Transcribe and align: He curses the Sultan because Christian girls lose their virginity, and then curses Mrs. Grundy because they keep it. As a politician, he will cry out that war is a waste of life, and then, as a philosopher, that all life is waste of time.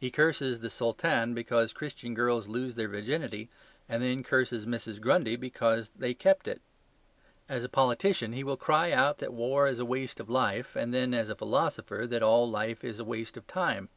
He 0.00 0.10
curses 0.10 0.62
the 0.62 0.68
Sultan 0.68 1.32
because 1.32 1.72
Christian 1.72 2.12
girls 2.12 2.48
lose 2.48 2.74
their 2.74 2.88
virginity, 2.88 3.48
and 3.88 4.02
then 4.02 4.24
curses 4.24 4.66
Mrs. 4.66 5.00
Grundy 5.00 5.36
because 5.36 5.90
they 5.90 6.12
keep 6.12 6.48
it. 6.48 6.60
As 7.48 7.62
a 7.62 7.68
politician, 7.68 8.32
he 8.32 8.42
will 8.42 8.56
cry 8.56 8.90
out 8.90 9.18
that 9.18 9.32
war 9.32 9.68
is 9.68 9.78
a 9.78 9.84
waste 9.84 10.18
of 10.18 10.28
life, 10.28 10.74
and 10.74 10.92
then, 10.92 11.14
as 11.14 11.30
a 11.30 11.36
philosopher, 11.36 12.04
that 12.08 12.20
all 12.20 12.50
life 12.50 12.82
is 12.82 13.00
waste 13.00 13.36
of 13.36 13.46
time. 13.46 13.90